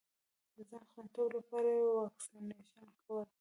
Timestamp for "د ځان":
0.55-0.83